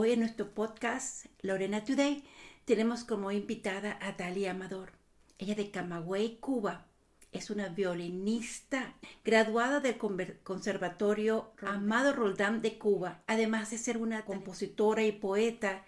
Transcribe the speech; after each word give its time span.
Hoy 0.00 0.12
en 0.12 0.20
nuestro 0.20 0.54
podcast 0.54 1.26
Lorena 1.42 1.82
Today 1.82 2.22
tenemos 2.64 3.02
como 3.02 3.32
invitada 3.32 3.98
a 4.00 4.12
Dalia 4.12 4.52
Amador. 4.52 4.92
Ella 5.38 5.56
de 5.56 5.72
Camagüey, 5.72 6.36
Cuba. 6.36 6.86
Es 7.32 7.50
una 7.50 7.68
violinista 7.68 8.94
graduada 9.24 9.80
del 9.80 9.98
Conservatorio 10.44 11.50
Amado 11.62 12.12
Roldán 12.12 12.62
de 12.62 12.78
Cuba. 12.78 13.24
Además 13.26 13.72
de 13.72 13.78
ser 13.78 13.96
una 13.96 14.24
compositora 14.24 15.02
y 15.02 15.10
poeta, 15.10 15.84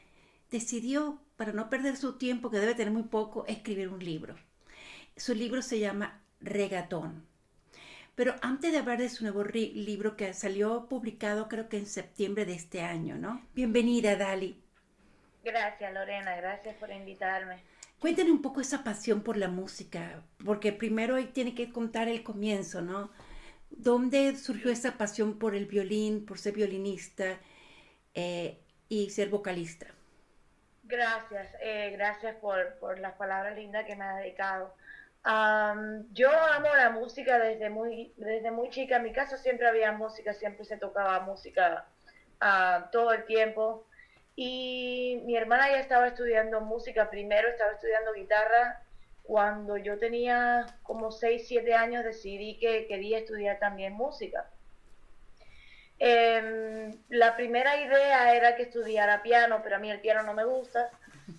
decidió, 0.51 1.21
para 1.37 1.53
no 1.53 1.71
perder 1.71 1.97
su 1.97 2.15
tiempo, 2.15 2.51
que 2.51 2.59
debe 2.59 2.75
tener 2.75 2.93
muy 2.93 3.05
poco, 3.05 3.45
escribir 3.47 3.91
un 3.91 4.05
libro. 4.05 4.35
Su 5.17 5.37
libro 5.37 5.63
se 5.63 5.79
llama 5.79 6.21
Regatón. 6.41 7.30
Pero 8.21 8.35
antes 8.43 8.71
de 8.71 8.77
hablar 8.77 8.99
de 8.99 9.09
su 9.09 9.25
nuevo 9.25 9.43
libro 9.45 10.15
que 10.15 10.35
salió 10.35 10.87
publicado 10.91 11.49
creo 11.49 11.71
que 11.71 11.79
en 11.79 11.87
septiembre 11.87 12.45
de 12.45 12.53
este 12.53 12.83
año, 12.83 13.17
¿no? 13.17 13.41
Bienvenida, 13.55 14.15
Dali. 14.15 14.63
Gracias, 15.43 15.91
Lorena, 15.95 16.37
gracias 16.37 16.77
por 16.77 16.91
invitarme. 16.91 17.63
Cuéntanos 17.99 18.33
un 18.33 18.43
poco 18.43 18.61
esa 18.61 18.85
pasión 18.85 19.23
por 19.23 19.39
la 19.39 19.49
música, 19.49 20.23
porque 20.45 20.71
primero 20.71 21.17
ahí 21.17 21.29
tiene 21.29 21.55
que 21.55 21.73
contar 21.73 22.09
el 22.09 22.23
comienzo, 22.23 22.83
¿no? 22.83 23.11
¿Dónde 23.71 24.37
surgió 24.37 24.71
esa 24.71 24.99
pasión 24.99 25.39
por 25.39 25.55
el 25.55 25.65
violín, 25.65 26.27
por 26.27 26.39
ser 26.39 26.53
violinista 26.53 27.39
eh, 28.13 28.61
y 28.91 29.09
ser 29.09 29.31
vocalista? 29.31 29.87
Gracias, 30.83 31.57
eh, 31.63 31.93
gracias 31.93 32.37
por, 32.37 32.75
por 32.81 32.99
las 32.99 33.15
palabras 33.15 33.57
lindas 33.57 33.87
que 33.87 33.97
me 33.97 34.05
ha 34.05 34.17
dedicado 34.17 34.75
yo 35.25 36.31
amo 36.31 36.69
la 36.77 36.91
música 36.91 37.39
desde 37.39 37.69
muy, 37.71 38.13
desde 38.17 38.51
muy 38.51 38.71
chica. 38.71 38.97
En 38.97 39.05
mi 39.05 39.13
casa 39.13 39.37
siempre 39.37 39.67
había 39.67 39.93
música, 39.93 40.33
siempre 40.35 40.65
se 40.65 40.77
tocaba 40.77 41.21
música 41.21 41.87
ah, 42.41 42.89
todo 42.93 43.13
el 43.13 43.25
tiempo. 43.25 43.85
Y 44.37 45.21
mi 45.27 45.37
hermana 45.37 45.71
ya 45.71 45.81
estaba 45.81 46.09
estudiando 46.09 46.61
música 46.61 47.11
primero, 47.11 47.49
estaba 47.49 47.73
estudiando 47.73 48.13
guitarra. 48.15 48.83
Cuando 49.23 49.77
yo 49.77 49.99
tenía 49.99 50.67
como 50.83 51.13
6, 51.13 51.47
7 51.47 51.75
años 51.75 52.05
decidí 52.05 52.59
que 52.59 52.87
quería 52.87 53.19
estudiar 53.19 53.59
también 53.59 53.93
música. 53.93 54.51
Em, 55.99 56.91
la 57.11 57.37
primera 57.37 57.77
idea 57.77 58.35
era 58.35 58.57
que 58.57 58.63
estudiara 58.63 59.23
piano, 59.23 59.61
pero 59.63 59.77
a 59.77 59.79
mí 59.79 59.91
el 59.91 60.01
piano 60.01 60.23
no 60.23 60.33
me 60.33 60.45
gusta. 60.45 60.91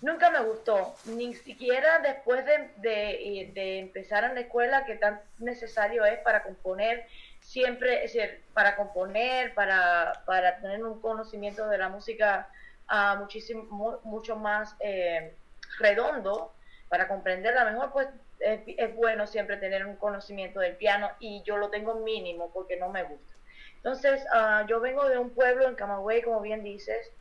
Nunca 0.01 0.29
me 0.29 0.39
gustó, 0.39 0.95
ni 1.05 1.33
siquiera 1.33 1.99
después 1.99 2.45
de, 2.45 3.79
empezar 3.79 4.23
en 4.23 4.35
la 4.35 4.41
escuela, 4.41 4.85
que 4.85 4.95
tan 4.95 5.21
necesario 5.39 6.05
es 6.05 6.19
para 6.19 6.43
componer, 6.43 7.05
siempre, 7.39 8.05
es 8.05 8.13
decir, 8.13 8.41
para 8.53 8.75
componer, 8.75 9.53
para, 9.53 10.23
tener 10.61 10.83
un 10.83 11.01
conocimiento 11.01 11.67
de 11.67 11.77
la 11.77 11.89
música 11.89 12.47
uh, 12.89 13.17
muchísimo, 13.17 13.99
mucho 14.03 14.35
más 14.35 14.75
eh, 14.79 15.33
redondo, 15.79 16.53
para 16.89 17.07
comprenderla 17.07 17.65
mejor, 17.65 17.91
pues 17.91 18.07
es, 18.41 18.95
bueno 18.95 19.27
siempre 19.27 19.57
tener 19.57 19.85
un 19.85 19.95
conocimiento 19.95 20.59
del 20.59 20.75
piano 20.75 21.09
y 21.19 21.41
yo 21.43 21.57
lo 21.57 21.69
tengo 21.69 21.95
mínimo 21.95 22.51
porque 22.53 22.77
no 22.77 22.89
me 22.89 23.03
gusta. 23.03 23.33
Entonces, 23.77 24.23
ah, 24.31 24.65
yo 24.67 24.79
vengo 24.79 25.07
de 25.09 25.17
un 25.17 25.31
pueblo 25.31 25.67
en 25.67 25.75
Camagüey, 25.75 26.21
como 26.21 26.41
bien 26.41 26.63
dices, 26.63 27.11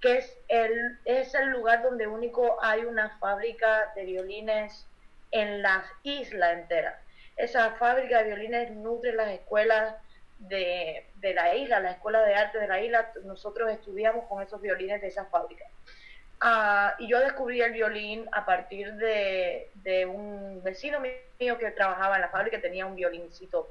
que 0.00 0.18
es 0.18 0.38
el, 0.48 0.98
es 1.04 1.34
el 1.34 1.48
lugar 1.50 1.82
donde 1.82 2.06
único 2.06 2.62
hay 2.62 2.84
una 2.84 3.18
fábrica 3.18 3.92
de 3.96 4.04
violines 4.04 4.86
en 5.30 5.62
la 5.62 5.84
isla 6.02 6.52
entera. 6.52 7.00
Esa 7.36 7.72
fábrica 7.72 8.18
de 8.18 8.24
violines 8.24 8.70
nutre 8.72 9.12
las 9.12 9.28
escuelas 9.28 9.94
de, 10.38 11.06
la 11.22 11.54
isla, 11.54 11.80
la 11.80 11.92
escuela 11.92 12.22
de 12.22 12.34
arte 12.34 12.58
de 12.58 12.68
la 12.68 12.80
isla. 12.80 13.12
Nosotros 13.24 13.70
estudiamos 13.70 14.26
con 14.26 14.42
esos 14.42 14.60
violines 14.60 15.00
de 15.00 15.08
esa 15.08 15.24
fábrica. 15.26 15.64
Ah, 16.40 16.94
y 16.98 17.08
yo 17.08 17.18
descubrí 17.18 17.60
el 17.60 17.72
violín 17.72 18.28
a 18.30 18.46
partir 18.46 18.94
de, 18.94 19.70
de, 19.74 20.06
un 20.06 20.62
vecino 20.62 21.00
mío 21.00 21.58
que 21.58 21.72
trabajaba 21.72 22.14
en 22.14 22.20
la 22.22 22.28
fábrica, 22.28 22.60
tenía 22.60 22.86
un 22.86 22.94
violincito 22.94 23.68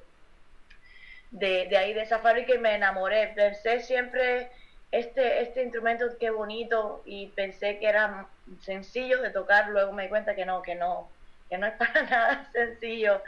de, 1.31 1.67
de 1.67 1.77
ahí, 1.77 1.93
de 1.93 2.01
esa 2.01 2.19
fábrica, 2.19 2.53
y 2.53 2.57
me 2.57 2.75
enamoré. 2.75 3.31
Pensé 3.35 3.79
siempre 3.79 4.49
este, 4.91 5.41
este 5.41 5.63
instrumento 5.63 6.05
qué 6.19 6.29
bonito 6.29 7.01
y 7.05 7.27
pensé 7.27 7.77
que 7.79 7.87
era 7.87 8.27
sencillo 8.61 9.21
de 9.21 9.29
tocar, 9.31 9.69
luego 9.69 9.91
me 9.91 10.03
di 10.03 10.09
cuenta 10.09 10.35
que 10.35 10.45
no, 10.45 10.61
que 10.61 10.75
no, 10.75 11.09
que 11.49 11.57
no 11.57 11.67
es 11.67 11.73
para 11.77 12.03
nada 12.03 12.49
sencillo. 12.51 13.21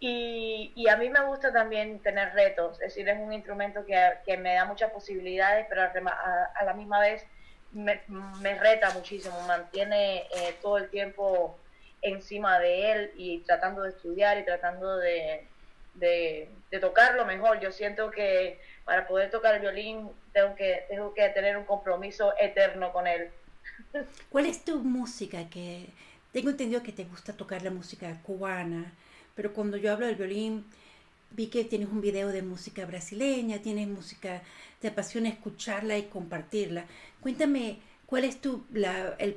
Y, 0.00 0.72
y 0.76 0.88
a 0.88 0.96
mí 0.96 1.10
me 1.10 1.24
gusta 1.24 1.52
también 1.52 1.98
tener 2.00 2.32
retos, 2.32 2.74
es 2.74 2.94
decir, 2.94 3.08
es 3.08 3.18
un 3.18 3.32
instrumento 3.32 3.84
que, 3.84 4.12
que 4.24 4.36
me 4.36 4.54
da 4.54 4.64
muchas 4.64 4.92
posibilidades, 4.92 5.66
pero 5.68 5.82
a, 5.82 6.64
la 6.64 6.74
misma 6.74 7.00
vez 7.00 7.26
me, 7.72 8.00
me, 8.40 8.54
reta 8.54 8.90
muchísimo, 8.90 9.40
mantiene 9.48 10.18
eh, 10.18 10.54
todo 10.62 10.78
el 10.78 10.88
tiempo 10.88 11.58
encima 12.00 12.60
de 12.60 12.92
él 12.92 13.12
y 13.16 13.40
tratando 13.40 13.82
de 13.82 13.90
estudiar 13.90 14.38
y 14.38 14.44
tratando 14.44 14.98
de, 14.98 15.48
de, 15.94 16.48
de 16.70 16.78
tocarlo 16.78 17.24
mejor. 17.24 17.58
Yo 17.58 17.72
siento 17.72 18.12
que 18.12 18.60
para 18.88 19.06
poder 19.06 19.30
tocar 19.30 19.54
el 19.54 19.60
violín 19.60 20.08
tengo 20.32 20.54
que, 20.54 20.86
tengo 20.88 21.12
que 21.12 21.28
tener 21.28 21.58
un 21.58 21.64
compromiso 21.64 22.32
eterno 22.40 22.90
con 22.90 23.06
él. 23.06 23.28
¿Cuál 24.30 24.46
es 24.46 24.64
tu 24.64 24.78
música? 24.78 25.50
que 25.50 25.90
Tengo 26.32 26.48
entendido 26.48 26.82
que 26.82 26.92
te 26.92 27.04
gusta 27.04 27.34
tocar 27.34 27.60
la 27.60 27.70
música 27.70 28.18
cubana, 28.22 28.90
pero 29.34 29.52
cuando 29.52 29.76
yo 29.76 29.92
hablo 29.92 30.06
del 30.06 30.16
violín, 30.16 30.64
vi 31.32 31.48
que 31.48 31.64
tienes 31.64 31.90
un 31.90 32.00
video 32.00 32.28
de 32.28 32.40
música 32.40 32.86
brasileña, 32.86 33.58
tienes 33.58 33.88
música, 33.88 34.40
te 34.80 34.88
apasiona 34.88 35.28
escucharla 35.28 35.98
y 35.98 36.04
compartirla. 36.04 36.86
Cuéntame, 37.20 37.80
¿cuál 38.06 38.24
es 38.24 38.40
tu, 38.40 38.64
la, 38.72 39.16
el 39.18 39.36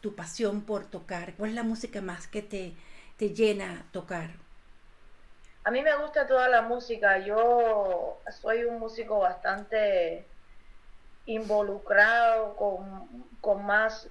tu 0.00 0.16
pasión 0.16 0.62
por 0.62 0.86
tocar? 0.86 1.34
¿Cuál 1.34 1.50
es 1.50 1.54
la 1.54 1.62
música 1.62 2.00
más 2.00 2.26
que 2.26 2.42
te, 2.42 2.72
te 3.16 3.32
llena 3.32 3.86
tocar? 3.92 4.47
A 5.68 5.70
mí 5.70 5.82
me 5.82 5.94
gusta 5.96 6.26
toda 6.26 6.48
la 6.48 6.62
música. 6.62 7.18
Yo 7.18 8.22
soy 8.40 8.64
un 8.64 8.78
músico 8.78 9.18
bastante 9.18 10.26
involucrado 11.26 12.56
con, 12.56 13.66
más, 13.66 14.08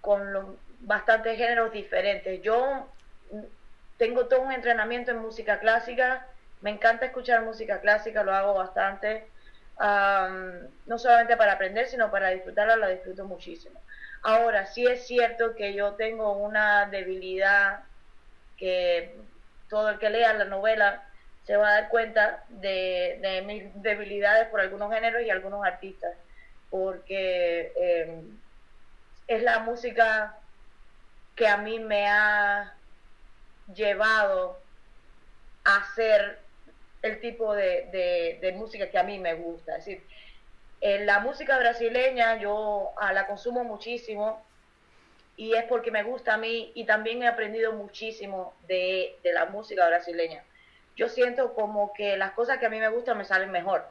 con 0.00 0.60
bastantes 0.78 1.36
géneros 1.36 1.72
diferentes. 1.72 2.40
Yo 2.42 2.94
tengo 3.96 4.28
todo 4.28 4.42
un 4.42 4.52
entrenamiento 4.52 5.10
en 5.10 5.18
música 5.18 5.58
clásica. 5.58 6.28
Me 6.60 6.70
encanta 6.70 7.06
escuchar 7.06 7.42
música 7.42 7.80
clásica, 7.80 8.22
lo 8.22 8.32
hago 8.32 8.54
bastante. 8.54 9.32
no 10.86 10.96
solamente 10.96 11.36
para 11.36 11.54
aprender, 11.54 11.88
sino 11.88 12.08
para 12.12 12.28
disfrutarla, 12.28 12.76
la 12.76 12.86
disfruto 12.86 13.24
muchísimo. 13.24 13.82
Ahora, 14.22 14.64
sí 14.64 14.86
es 14.86 15.08
cierto 15.08 15.56
que 15.56 15.74
yo 15.74 15.94
tengo 15.96 16.34
una 16.34 16.86
debilidad 16.86 17.82
que 18.56 19.16
todo 19.70 19.88
el 19.90 19.98
que 19.98 20.10
lea 20.10 20.34
la 20.34 20.44
novela 20.44 21.02
se 21.46 21.56
va 21.56 21.68
a 21.68 21.80
dar 21.80 21.88
cuenta 21.88 22.44
de, 22.48 23.42
mis 23.46 23.82
debilidades 23.82 24.48
por 24.48 24.60
algunos 24.60 24.92
géneros 24.92 25.22
y 25.22 25.30
algunos 25.30 25.64
artistas, 25.64 26.14
porque 26.68 27.72
eh, 27.76 28.22
es 29.26 29.42
la 29.42 29.60
música 29.60 30.36
que 31.34 31.48
a 31.48 31.56
mí 31.56 31.78
me 31.78 32.06
ha 32.06 32.74
llevado 33.74 34.60
a 35.64 35.76
hacer 35.76 36.38
el 37.02 37.20
tipo 37.20 37.54
de, 37.54 38.52
música 38.56 38.90
que 38.90 38.98
a 38.98 39.04
mí 39.04 39.18
me 39.18 39.34
gusta. 39.34 39.76
Es 39.76 39.86
decir, 39.86 40.02
la 41.06 41.20
música 41.20 41.58
brasileña 41.58 42.36
yo 42.36 42.92
ah, 43.00 43.12
la 43.12 43.26
consumo 43.26 43.64
muchísimo 43.64 44.44
y 45.40 45.54
es 45.54 45.64
porque 45.64 45.90
me 45.90 46.02
gusta 46.02 46.34
a 46.34 46.36
mí 46.36 46.70
y 46.74 46.84
también 46.84 47.22
he 47.22 47.26
aprendido 47.26 47.72
muchísimo 47.72 48.52
de, 48.68 49.18
la 49.24 49.46
música 49.46 49.86
brasileña. 49.86 50.44
Yo 50.96 51.08
siento 51.08 51.54
como 51.54 51.94
que 51.94 52.18
las 52.18 52.32
cosas 52.32 52.58
que 52.58 52.66
a 52.66 52.68
mí 52.68 52.78
me 52.78 52.90
gustan 52.90 53.16
me 53.16 53.24
salen 53.24 53.50
mejor. 53.50 53.88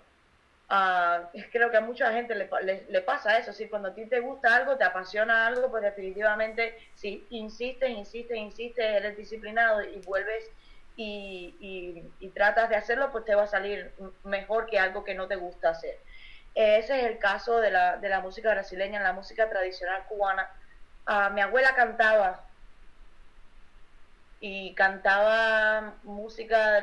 Uh, 0.70 1.26
creo 1.52 1.72
que 1.72 1.78
a 1.78 1.82
mucha 1.82 2.14
gente 2.14 2.36
le, 2.36 2.48
le, 2.88 3.02
pasa 3.02 3.40
eso, 3.40 3.52
si 3.52 3.68
cuando 3.68 3.88
a 3.88 3.96
ti 3.96 4.06
te 4.06 4.20
gusta 4.20 4.56
algo, 4.56 4.78
te 4.78 4.84
apasiona 4.84 5.48
algo, 5.48 5.72
pues 5.72 5.82
definitivamente 5.82 6.78
si 6.94 7.26
insistes, 7.32 7.90
insistes, 7.90 8.38
insistes, 8.38 8.86
eres 8.86 9.18
disciplinado 9.18 9.82
y 9.82 9.98
vuelves 10.02 10.48
y, 10.98 12.06
y, 12.20 12.28
tratas 12.28 12.70
de 12.70 12.76
hacerlo, 12.76 13.12
pues 13.12 13.26
te 13.26 13.34
va 13.34 13.46
a 13.46 13.48
salir 13.48 13.92
mejor 14.24 14.68
que 14.68 14.78
algo 14.78 15.04
que 15.04 15.16
no 15.16 15.28
te 15.28 15.36
gusta 15.36 15.70
hacer. 15.70 15.98
Ese 16.54 17.00
es 17.00 17.06
el 17.08 17.18
caso 17.18 17.60
de 17.60 17.72
la, 17.72 17.98
de 17.98 18.08
la 18.08 18.20
música 18.20 18.52
brasileña, 18.52 19.02
la 19.02 19.14
música 19.14 19.50
tradicional 19.50 20.06
cubana 20.08 20.48
mi 21.32 21.42
abuela 21.42 21.74
cantaba 21.76 22.44
y 24.42 24.74
cantaba 24.74 25.96
música 26.04 26.82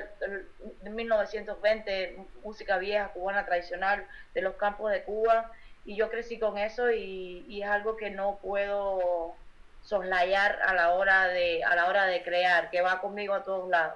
de 0.82 0.90
1920, 0.90 2.18
música 2.44 2.76
vieja, 2.78 3.08
cubana 3.08 3.46
tradicional, 3.46 4.06
de 4.34 4.42
los 4.42 4.56
campos 4.56 4.90
de 4.90 5.04
Cuba, 5.04 5.52
y 5.84 5.96
yo 5.96 6.10
crecí 6.10 6.38
con 6.38 6.58
eso 6.58 6.90
y, 6.90 7.62
es 7.62 7.68
algo 7.68 7.96
que 7.96 8.10
no 8.10 8.38
puedo 8.42 9.34
soslayar 9.82 10.60
a 10.66 10.74
la 10.74 10.90
hora 10.90 11.28
de 11.28 11.62
a 11.62 11.76
la 11.76 11.86
hora 11.86 12.06
de 12.06 12.22
crear, 12.22 12.70
que 12.70 12.82
va 12.82 13.00
conmigo 13.00 13.32
a 13.32 13.44
todos 13.44 13.70
lados. 13.70 13.94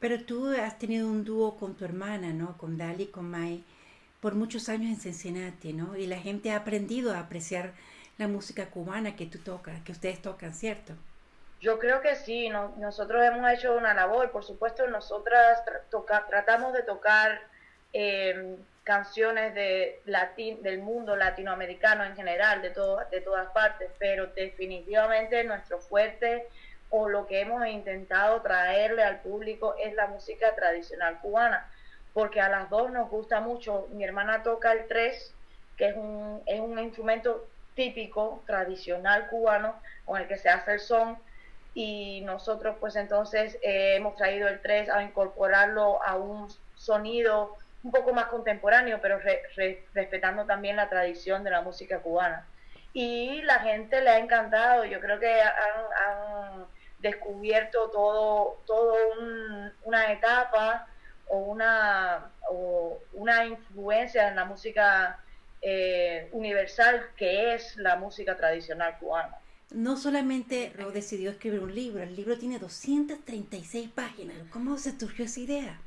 Pero 0.00 0.24
tú 0.24 0.48
has 0.48 0.78
tenido 0.78 1.06
un 1.06 1.24
dúo 1.24 1.56
con 1.56 1.76
tu 1.76 1.84
hermana, 1.84 2.32
¿no? 2.32 2.58
Con 2.58 2.76
Dali, 2.76 3.06
con 3.06 3.30
Mai. 3.30 3.62
por 4.20 4.34
muchos 4.34 4.68
años 4.68 4.90
en 4.90 5.00
Cincinnati, 5.00 5.72
¿no? 5.72 5.96
Y 5.96 6.06
la 6.06 6.18
gente 6.18 6.52
ha 6.52 6.56
aprendido 6.56 7.14
a 7.14 7.20
apreciar 7.20 7.72
la 8.18 8.28
música 8.28 8.66
cubana 8.70 9.16
que 9.16 9.26
tú 9.26 9.38
tocas, 9.38 9.80
que 9.82 9.92
ustedes 9.92 10.20
tocan, 10.20 10.54
¿cierto? 10.54 10.94
Yo 11.60 11.78
creo 11.78 12.00
que 12.00 12.16
sí, 12.16 12.48
nosotros 12.48 13.22
hemos 13.24 13.50
hecho 13.52 13.76
una 13.76 13.94
labor, 13.94 14.30
por 14.32 14.44
supuesto, 14.44 14.86
nosotras 14.88 15.62
tratamos 16.28 16.72
de 16.72 16.82
tocar 16.82 17.40
eh, 17.92 18.56
canciones 18.84 19.54
de 19.54 20.00
latín, 20.06 20.62
del 20.62 20.80
mundo 20.80 21.14
latinoamericano 21.14 22.04
en 22.04 22.16
general, 22.16 22.62
de, 22.62 22.70
todo, 22.70 23.00
de 23.10 23.20
todas 23.20 23.48
partes, 23.52 23.90
pero 23.98 24.26
definitivamente 24.28 25.44
nuestro 25.44 25.78
fuerte 25.78 26.48
o 26.90 27.08
lo 27.08 27.26
que 27.26 27.40
hemos 27.40 27.66
intentado 27.66 28.42
traerle 28.42 29.02
al 29.04 29.20
público 29.20 29.76
es 29.78 29.94
la 29.94 30.08
música 30.08 30.54
tradicional 30.54 31.20
cubana, 31.20 31.70
porque 32.12 32.40
a 32.40 32.48
las 32.48 32.68
dos 32.70 32.90
nos 32.90 33.08
gusta 33.08 33.40
mucho. 33.40 33.88
Mi 33.92 34.04
hermana 34.04 34.42
toca 34.42 34.72
el 34.72 34.86
tres, 34.88 35.32
que 35.76 35.88
es 35.88 35.96
un, 35.96 36.42
es 36.44 36.60
un 36.60 36.78
instrumento 36.78 37.46
típico, 37.74 38.42
tradicional 38.46 39.28
cubano, 39.28 39.74
con 40.04 40.20
el 40.20 40.28
que 40.28 40.36
se 40.36 40.48
hace 40.48 40.74
el 40.74 40.80
son, 40.80 41.18
y 41.74 42.20
nosotros 42.22 42.76
pues 42.80 42.96
entonces 42.96 43.58
eh, 43.62 43.96
hemos 43.96 44.16
traído 44.16 44.48
el 44.48 44.60
tres 44.60 44.90
a 44.90 45.02
incorporarlo 45.02 46.02
a 46.02 46.16
un 46.16 46.48
sonido 46.76 47.56
un 47.82 47.90
poco 47.90 48.12
más 48.12 48.26
contemporáneo, 48.26 49.00
pero 49.00 49.18
respetando 49.94 50.44
también 50.44 50.76
la 50.76 50.88
tradición 50.88 51.42
de 51.42 51.50
la 51.50 51.62
música 51.62 52.00
cubana. 52.00 52.46
Y 52.92 53.42
la 53.42 53.58
gente 53.60 54.00
le 54.02 54.10
ha 54.10 54.18
encantado, 54.18 54.84
yo 54.84 55.00
creo 55.00 55.18
que 55.18 55.42
han, 55.42 56.66
descubierto 56.98 57.90
todo, 57.90 58.60
todo 58.64 58.94
una 59.82 60.12
etapa 60.12 60.86
o 61.26 61.38
una, 61.38 62.30
o 62.48 62.96
una 63.14 63.44
influencia 63.44 64.28
en 64.28 64.36
la 64.36 64.44
música 64.44 65.18
eh, 65.64 66.28
universal 66.32 67.06
que 67.16 67.54
es 67.54 67.76
la 67.76 67.94
música 67.94 68.36
tradicional 68.36 68.98
cubana. 68.98 69.38
No 69.70 69.96
solamente 69.96 70.72
Ro 70.76 70.90
decidió 70.90 71.30
escribir 71.30 71.60
un 71.60 71.74
libro, 71.74 72.02
el 72.02 72.16
libro 72.16 72.36
tiene 72.36 72.58
236 72.58 73.88
páginas. 73.90 74.36
¿Cómo 74.50 74.76
se 74.76 74.98
surgió 74.98 75.24
esa 75.24 75.40
idea? 75.40 75.80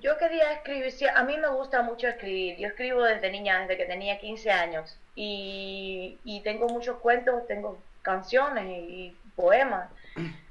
yo 0.00 0.18
quería 0.18 0.52
escribir, 0.52 0.92
a 1.14 1.22
mí 1.22 1.38
me 1.38 1.48
gusta 1.48 1.80
mucho 1.80 2.06
escribir, 2.06 2.58
yo 2.58 2.68
escribo 2.68 3.02
desde 3.02 3.30
niña, 3.30 3.60
desde 3.60 3.78
que 3.78 3.86
tenía 3.86 4.18
15 4.18 4.50
años 4.50 4.98
y, 5.14 6.40
tengo 6.44 6.68
muchos 6.68 6.98
cuentos, 6.98 7.46
tengo 7.46 7.78
canciones 8.02 8.66
y 8.66 9.16
poemas. 9.34 9.88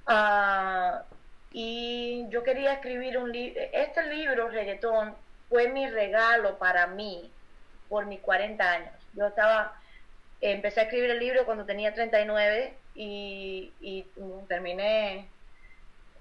Ah, 0.08 1.04
y 1.52 2.26
yo 2.30 2.44
quería 2.44 2.74
escribir 2.74 3.18
un 3.18 3.32
libro, 3.32 3.62
este 3.74 4.04
libro, 4.08 4.50
Reggaetón, 4.50 5.14
fue 5.50 5.68
mi 5.68 5.88
regalo 5.88 6.58
para 6.58 6.88
mí 6.88 7.30
por 7.92 8.08
mis 8.08 8.22
40 8.22 8.72
años. 8.72 8.94
Yo 9.14 9.28
estaba, 9.28 9.80
empecé 10.40 10.80
a 10.80 10.84
escribir 10.84 11.12
el 11.12 11.20
libro 11.20 11.46
cuando 11.46 11.66
tenía 11.66 11.94
39 11.94 12.74
y, 12.96 13.72
y 13.82 14.06
terminé 14.48 15.28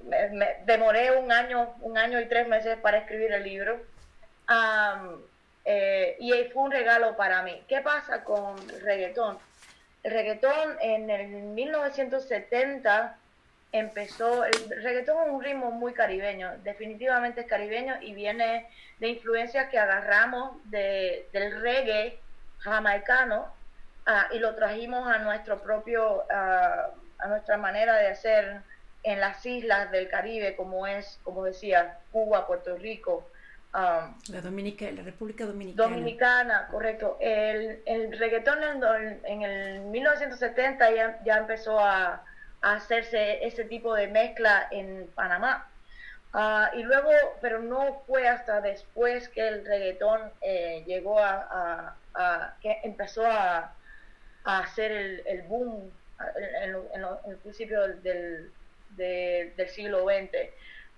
me, 0.04 0.56
demoré 0.64 1.16
un 1.16 1.30
año, 1.30 1.74
un 1.80 1.98
año 1.98 2.20
y 2.20 2.26
tres 2.26 2.48
meses 2.48 2.78
para 2.78 2.98
escribir 2.98 3.32
el 3.32 3.44
libro. 3.44 3.80
Eh, 5.64 6.16
y 6.18 6.32
fue 6.52 6.62
un 6.64 6.70
regalo 6.70 7.16
para 7.16 7.42
mí. 7.42 7.62
¿Qué 7.68 7.80
pasa 7.80 8.24
con 8.24 8.58
el 8.70 8.80
reggaetón? 8.80 9.38
El 10.02 10.12
reggaetón 10.12 10.76
en 10.80 11.10
el 11.10 11.28
1970 11.28 13.16
empezó, 13.72 14.44
el 14.44 14.82
reggaetón 14.82 15.26
es 15.26 15.32
un 15.32 15.42
ritmo 15.42 15.70
muy 15.70 15.92
caribeño, 15.92 16.52
definitivamente 16.64 17.42
es 17.42 17.46
caribeño 17.46 17.94
y 18.00 18.14
viene 18.14 18.68
de 18.98 19.08
influencias 19.08 19.68
que 19.70 19.78
agarramos 19.78 20.56
de, 20.70 21.28
del 21.32 21.60
reggae 21.60 22.18
jamaicano 22.58 23.46
ah, 24.06 24.28
y 24.32 24.38
lo 24.38 24.54
trajimos 24.54 25.08
a 25.08 25.18
nuestro 25.18 25.62
propio, 25.62 26.24
ah, 26.30 26.90
a 27.18 27.28
nuestra 27.28 27.56
manera 27.58 27.96
de 27.96 28.08
hacer 28.08 28.62
en 29.02 29.20
las 29.20 29.44
islas 29.46 29.90
del 29.90 30.08
Caribe, 30.08 30.56
como 30.56 30.86
es, 30.86 31.18
como 31.22 31.44
decía, 31.44 31.98
Cuba, 32.12 32.46
Puerto 32.46 32.76
Rico. 32.76 33.26
Um, 33.72 34.14
la, 34.28 34.40
Dominica, 34.42 34.90
la 34.90 35.02
República 35.02 35.46
Dominicana. 35.46 35.88
Dominicana, 35.88 36.68
correcto. 36.70 37.16
El, 37.20 37.82
el 37.86 38.18
reggaetón 38.18 38.58
en, 38.62 39.20
en, 39.24 39.42
el 39.42 39.80
1970 39.82 40.90
ya, 40.90 41.20
ya 41.24 41.38
empezó 41.38 41.78
a, 41.78 42.22
a, 42.62 42.74
hacerse 42.74 43.44
ese 43.46 43.64
tipo 43.64 43.94
de 43.94 44.08
mezcla 44.08 44.68
en 44.70 45.08
Panamá. 45.14 45.66
Uh, 46.32 46.78
y 46.78 46.82
luego, 46.84 47.10
pero 47.40 47.58
no 47.60 48.02
fue 48.06 48.28
hasta 48.28 48.60
después 48.60 49.28
que 49.30 49.48
el 49.48 49.66
reggaetón 49.66 50.30
eh, 50.40 50.84
llegó 50.86 51.18
a, 51.18 51.96
a, 52.14 52.54
que 52.62 52.78
empezó 52.84 53.26
a, 53.26 53.74
a 54.44 54.58
hacer 54.60 54.92
el, 54.92 55.22
el 55.26 55.42
boom 55.42 55.90
en, 56.62 56.76
en, 56.94 57.04
el 57.26 57.36
principio 57.38 57.80
del, 57.80 58.52
del 58.96 59.68
siglo 59.68 60.04
XX 60.04 60.50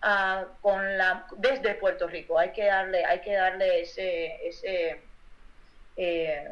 ah, 0.03 0.45
con 0.61 0.99
la, 0.99 1.27
desde 1.37 1.75
Puerto 1.75 2.07
Rico. 2.09 2.39
Hay 2.39 2.51
que 2.51 2.67
darle, 2.67 3.05
hay 3.05 3.21
que 3.21 3.35
darle 3.35 3.83
ese, 3.83 4.47
ese 4.47 5.01
eh, 5.97 6.49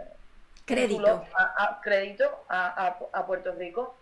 crédito, 0.64 1.26
a, 1.34 1.80
crédito 1.82 2.44
a, 2.48 3.24
Puerto 3.26 3.52
Rico. 3.52 3.96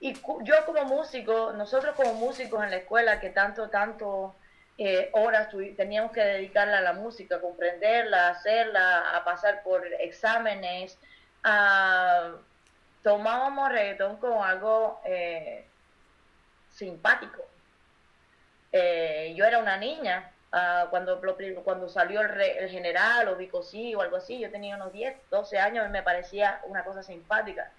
Y 0.00 0.14
yo 0.42 0.64
como 0.64 0.84
músico, 0.84 1.52
nosotros 1.52 1.94
como 1.96 2.14
músicos 2.14 2.62
en 2.62 2.70
la 2.70 2.76
escuela 2.76 3.20
que 3.20 3.30
tanto, 3.30 3.68
tanto 3.68 4.34
eh, 4.80 5.10
horas 5.12 5.48
teníamos 5.76 6.12
que 6.12 6.20
dedicarle 6.20 6.74
a 6.74 6.80
la 6.80 6.92
música, 6.92 7.40
comprenderla, 7.40 8.28
hacerla, 8.28 9.16
a 9.16 9.24
pasar 9.24 9.62
por 9.64 9.84
exámenes, 9.84 10.96
tomábamos 13.02 13.70
reggaetón 13.70 14.18
como 14.18 14.44
algo 14.44 15.00
eh, 15.04 15.66
simpático. 16.70 17.44
Eh, 18.70 19.32
yo 19.34 19.44
era 19.46 19.58
una 19.58 19.78
niña 19.78 20.30
uh, 20.52 20.90
cuando, 20.90 21.20
cuando 21.64 21.88
salió 21.88 22.20
el, 22.20 22.40
el 22.40 22.68
general 22.68 23.28
o 23.28 23.36
Vicosí 23.36 23.94
o 23.96 24.02
algo 24.02 24.16
así, 24.16 24.38
yo 24.38 24.50
tenía 24.50 24.76
unos 24.76 24.92
10, 24.92 25.16
12 25.30 25.58
años 25.58 25.86
y 25.88 25.90
me 25.90 26.02
parecía 26.04 26.60
una 26.66 26.84
cosa 26.84 27.02
simpática. 27.02 27.72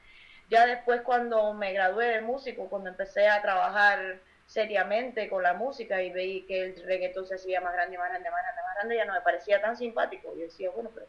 Ya 0.50 0.66
después 0.66 1.02
cuando 1.02 1.54
me 1.54 1.74
gradué 1.74 2.08
de 2.08 2.22
músico, 2.22 2.70
cuando 2.70 2.90
empecé 2.90 3.28
a 3.28 3.42
trabajar 3.42 4.18
seriamente 4.48 5.30
con 5.30 5.44
la 5.44 5.54
música 5.54 6.02
y 6.02 6.12
veí 6.12 6.42
que 6.42 6.64
el 6.64 6.84
reggaetón 6.84 7.28
se 7.28 7.36
hacía 7.36 7.62
más 7.62 7.74
grande, 7.74 8.00
más 8.00 8.10
grande, 8.10 8.32
más 8.32 8.42
grande, 8.42 8.62
más 8.64 8.76
grande, 8.76 8.96
ya 8.96 9.06
no 9.06 9.14
me 9.14 9.22
parecía 9.22 9.62
tan 9.62 9.78
simpático. 9.78 10.34
Yo 10.36 10.42
decía, 10.42 10.72
bueno, 10.72 10.90
pero 10.94 11.06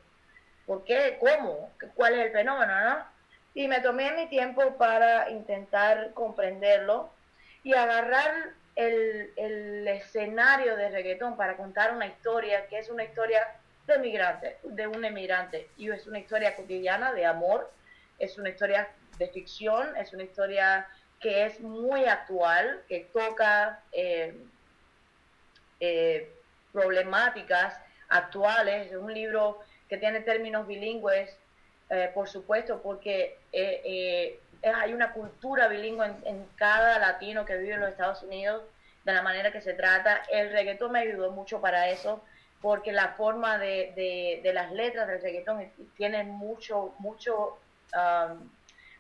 ¿por 0.67 0.85
qué? 0.85 1.19
¿Cómo? 1.19 1.73
¿Cuál 1.95 2.19
es 2.19 2.27
el 2.27 2.33
fenómeno? 2.33 2.81
¿no? 2.81 3.05
Y 3.55 3.67
me 3.67 3.81
tomé 3.81 4.13
mi 4.13 4.29
tiempo 4.29 4.77
para 4.77 5.31
intentar 5.31 6.13
comprenderlo 6.13 7.11
y 7.63 7.73
agarrar 7.73 8.51
el, 8.77 9.33
el, 9.37 9.89
escenario 9.89 10.77
de 10.77 10.91
reggaetón 10.91 11.37
para 11.37 11.57
contar 11.57 11.95
una 11.95 12.07
historia 12.07 12.67
que 12.67 12.79
es 12.79 12.91
una 12.91 13.05
historia 13.05 13.41
de 13.87 13.99
migrante, 13.99 14.59
de 14.63 14.87
un 14.87 15.05
emigrante, 15.05 15.69
y 15.77 15.91
es 15.91 16.07
una 16.07 16.19
historia 16.19 16.55
cotidiana 16.55 17.13
de 17.13 17.27
amor, 17.27 17.71
es 18.19 18.39
una 18.39 18.51
historia 18.51 18.89
de 19.21 19.29
ficción, 19.29 19.97
es 19.97 20.13
una 20.13 20.25
historia 20.25 20.89
que 21.21 21.45
es 21.45 21.61
muy 21.61 22.07
actual, 22.07 22.83
que 22.89 23.09
toca 23.13 23.81
eh, 23.93 24.35
eh, 25.79 26.33
problemáticas 26.73 27.79
actuales, 28.09 28.91
es 28.91 28.97
un 28.97 29.13
libro 29.13 29.61
que 29.89 29.99
tiene 29.99 30.21
términos 30.21 30.67
bilingües, 30.67 31.37
eh, 31.91 32.11
por 32.15 32.29
supuesto, 32.29 32.81
porque 32.83 33.37
hay 34.63 34.93
una 34.95 35.13
cultura 35.13 35.69
bilingüe 35.69 36.07
en, 36.25 36.47
cada 36.57 36.99
latino 36.99 37.45
que 37.45 37.59
vive 37.59 37.75
en 37.75 37.81
los 37.81 37.91
Estados 37.91 38.23
Unidos, 38.23 38.63
de 39.05 39.13
la 39.13 39.23
manera 39.23 39.53
que 39.53 39.61
se 39.61 39.75
trata. 39.75 40.23
El 40.31 40.51
reggaetón 40.51 40.93
me 40.93 41.01
ayudó 41.01 41.31
mucho 41.31 41.61
para 41.61 41.91
eso, 41.91 42.23
porque 42.63 42.93
la 42.93 43.09
forma 43.09 43.59
de, 43.59 44.41
de, 44.43 44.53
las 44.55 44.73
letras 44.73 45.09
del 45.09 45.21
reggaetón 45.21 45.71
tiene 45.97 46.25
mucho, 46.25 46.95
mucho, 46.99 47.59
um, 47.95 48.49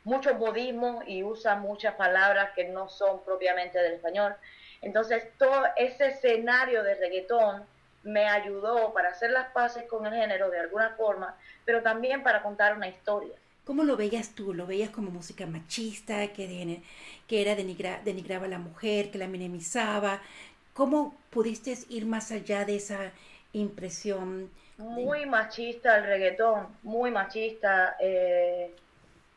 mucho 0.04 0.34
modismo 0.34 1.02
y 1.06 1.22
usa 1.22 1.56
muchas 1.56 1.94
palabras 1.94 2.50
que 2.54 2.64
no 2.64 2.88
son 2.88 3.22
propiamente 3.24 3.78
del 3.78 3.94
español. 3.94 4.34
Entonces, 4.82 5.24
todo 5.38 5.64
ese 5.76 6.08
escenario 6.08 6.82
de 6.82 6.94
reggaetón 6.94 7.64
me 8.02 8.26
ayudó 8.26 8.92
para 8.94 9.10
hacer 9.10 9.30
las 9.30 9.52
paces 9.52 9.84
con 9.84 10.06
el 10.06 10.14
género 10.14 10.50
de 10.50 10.60
alguna 10.60 10.90
forma, 10.96 11.36
pero 11.64 11.82
también 11.82 12.22
para 12.22 12.42
contar 12.42 12.76
una 12.76 12.88
historia. 12.88 13.34
¿Cómo 13.64 13.84
lo 13.84 13.96
veías 13.96 14.34
tú? 14.34 14.54
¿Lo 14.54 14.66
veías 14.66 14.90
como 14.90 15.10
música 15.10 15.46
machista, 15.46 16.28
que, 16.32 16.82
que 17.26 17.42
era 17.42 17.54
denigra, 17.54 18.00
denigraba 18.02 18.46
a 18.46 18.48
la 18.48 18.58
mujer, 18.58 19.10
que 19.10 19.18
la 19.18 19.28
minimizaba? 19.28 20.22
¿Cómo 20.72 21.14
pudiste 21.28 21.74
ir 21.90 22.06
más 22.06 22.32
allá 22.32 22.64
de 22.64 22.76
esa 22.76 23.12
impresión? 23.52 24.50
Muy 24.78 25.26
machista 25.26 25.98
el 25.98 26.04
reggaetón, 26.04 26.68
muy 26.82 27.10
machista, 27.10 27.96
eh, 28.00 28.74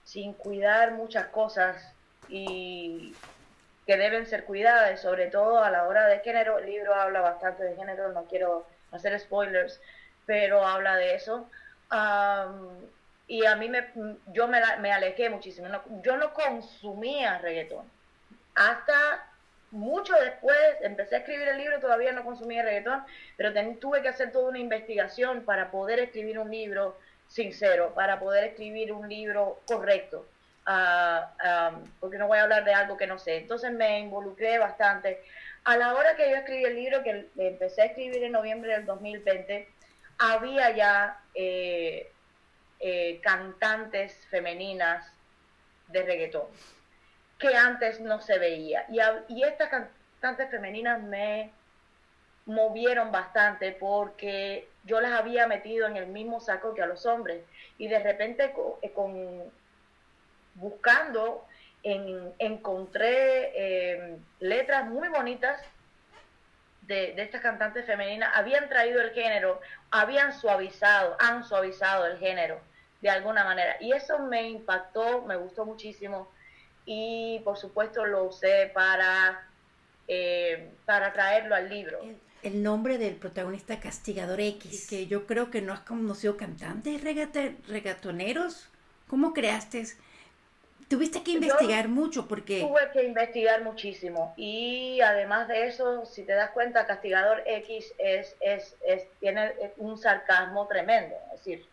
sin 0.03 0.33
cuidar 0.33 0.91
muchas 0.91 1.27
cosas 1.27 1.93
y 2.29 3.15
que 3.85 3.97
deben 3.97 4.25
ser 4.25 4.45
cuidadas, 4.45 5.01
sobre 5.01 5.27
todo 5.27 5.63
a 5.63 5.71
la 5.71 5.87
hora 5.87 6.07
de 6.07 6.19
género. 6.19 6.57
El 6.57 6.65
libro 6.65 6.93
habla 6.95 7.21
bastante 7.21 7.63
de 7.63 7.75
género, 7.75 8.11
no 8.11 8.25
quiero 8.25 8.65
hacer 8.91 9.19
spoilers, 9.19 9.79
pero 10.25 10.65
habla 10.65 10.95
de 10.95 11.15
eso. 11.15 11.49
y 13.27 13.45
a 13.45 13.55
mí 13.55 13.69
me, 13.69 13.87
yo 14.27 14.47
me, 14.47 14.91
alejé 14.91 15.29
muchísimo. 15.29 15.67
yo 16.01 16.17
no 16.17 16.33
consumía 16.33 17.39
reggaetón. 17.39 17.89
Hasta 18.55 19.25
mucho 19.71 20.13
después 20.21 20.57
empecé 20.81 21.15
a 21.15 21.19
escribir 21.19 21.47
el 21.47 21.57
libro, 21.57 21.79
todavía 21.79 22.11
no 22.11 22.23
consumía 22.23 22.63
reggaetón, 22.63 23.03
pero 23.37 23.51
tuve 23.79 24.01
que 24.01 24.09
hacer 24.09 24.31
toda 24.31 24.49
una 24.49 24.59
investigación 24.59 25.43
para 25.45 25.71
poder 25.71 25.99
escribir 25.99 26.37
un 26.37 26.51
libro 26.51 26.97
sincero, 27.27 27.93
para 27.93 28.19
poder 28.19 28.45
escribir 28.45 28.91
un 28.91 29.09
libro 29.09 29.61
correcto, 29.65 30.25
uh, 30.67 31.75
porque 31.99 32.17
no 32.17 32.27
voy 32.27 32.37
a 32.37 32.43
hablar 32.43 32.63
de 32.63 32.73
algo 32.73 32.97
que 32.97 33.07
no 33.07 33.19
sé. 33.19 33.37
Entonces 33.37 33.71
me 33.71 33.99
involucré 33.99 34.59
bastante. 34.59 35.23
A 35.63 35.77
la 35.77 35.95
hora 35.95 36.15
que 36.15 36.29
yo 36.29 36.37
escribí 36.37 36.65
el 36.65 36.75
libro, 36.75 37.03
que 37.03 37.27
empecé 37.37 37.81
a 37.81 37.85
escribir 37.85 38.23
en 38.23 38.33
noviembre 38.33 38.73
del 38.73 38.85
2020, 38.85 39.67
había 40.19 40.71
ya 40.71 41.19
eh, 41.33 42.11
eh, 42.79 43.19
cantantes 43.21 44.25
femeninas 44.29 45.11
de 45.87 46.03
reggaetón 46.03 46.47
que 47.43 47.55
antes 47.55 47.99
no 47.99 48.21
se 48.21 48.39
veía. 48.39 48.85
Y 49.27 49.43
estas 49.43 49.69
cantantes 49.69 50.49
femeninas 50.49 51.01
me 51.01 51.51
movieron 52.45 53.11
bastante 53.11 53.71
porque 53.71 54.67
yo 54.83 54.99
las 54.99 55.13
había 55.13 55.47
metido 55.47 55.87
en 55.87 55.97
el 55.97 56.07
mismo 56.07 56.39
saco 56.39 56.73
que 56.73 56.81
a 56.81 56.87
los 56.87 57.05
hombres. 57.05 57.43
Y 57.77 57.87
de 57.87 57.99
repente 57.99 58.53
con, 58.93 59.43
buscando 60.55 61.45
en, 61.83 62.33
encontré 62.39 63.51
eh, 63.55 64.17
letras 64.39 64.87
muy 64.87 65.07
bonitas 65.09 65.61
de, 66.81 67.13
de, 67.13 67.23
estas 67.23 67.41
cantantes 67.41 67.85
femeninas. 67.85 68.31
Habían 68.35 68.67
traído 68.67 69.01
el 69.01 69.11
género, 69.11 69.61
habían 69.89 70.33
suavizado, 70.33 71.15
han 71.19 71.45
suavizado 71.45 72.05
el 72.05 72.17
género 72.17 72.59
de 73.01 73.09
alguna 73.09 73.43
manera. 73.43 73.77
Y 73.79 73.93
eso 73.93 74.19
me 74.19 74.49
impactó, 74.49 75.21
me 75.21 75.37
gustó 75.37 75.65
muchísimo. 75.65 76.29
Y 76.85 77.39
por 77.45 77.57
supuesto 77.57 78.05
lo 78.05 78.25
usé 78.25 78.69
para, 78.73 79.47
eh, 80.09 80.71
para 80.85 81.13
traerlo 81.13 81.55
al 81.55 81.69
libro 81.69 82.01
el 82.43 82.61
nombre 82.61 82.97
del 82.97 83.15
protagonista 83.15 83.79
Castigador 83.79 84.39
X, 84.39 84.87
que 84.89 85.07
yo 85.07 85.25
creo 85.25 85.49
que 85.49 85.61
no 85.61 85.73
has 85.73 85.81
conocido 85.81 86.37
cantantes 86.37 87.01
regatoneros. 87.03 88.69
¿Cómo 89.07 89.33
creaste? 89.33 89.83
Tuviste 90.89 91.23
que 91.23 91.31
investigar 91.31 91.87
mucho 91.87 92.27
porque... 92.27 92.59
Tuve 92.61 92.91
que 92.91 93.03
investigar 93.05 93.63
muchísimo 93.63 94.33
y 94.37 94.99
además 95.01 95.47
de 95.47 95.67
eso, 95.67 96.05
si 96.05 96.23
te 96.23 96.33
das 96.33 96.51
cuenta, 96.51 96.85
Castigador 96.85 97.41
X 97.45 97.93
es, 97.97 98.35
es, 98.41 98.75
es 98.85 99.07
tiene 99.19 99.53
un 99.77 99.97
sarcasmo 99.97 100.67
tremendo. 100.67 101.15
Es 101.33 101.39
decir, 101.39 101.65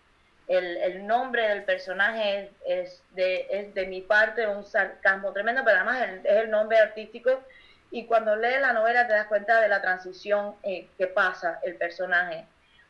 el, 0.48 0.76
el 0.78 1.06
nombre 1.06 1.48
del 1.48 1.64
personaje 1.64 2.50
es, 2.66 3.02
de, 3.14 3.46
es 3.50 3.74
de 3.74 3.86
mi 3.86 4.00
parte 4.00 4.46
un 4.46 4.64
sarcasmo 4.64 5.32
tremendo, 5.32 5.62
pero 5.64 5.76
además 5.76 6.08
es 6.24 6.36
el 6.36 6.50
nombre 6.50 6.78
artístico 6.78 7.40
y 7.90 8.06
cuando 8.06 8.36
lees 8.36 8.60
la 8.60 8.72
novela 8.72 9.06
te 9.06 9.14
das 9.14 9.26
cuenta 9.26 9.60
de 9.60 9.68
la 9.68 9.82
transición 9.82 10.54
eh, 10.62 10.88
que 10.96 11.06
pasa 11.08 11.58
el 11.62 11.76
personaje. 11.76 12.46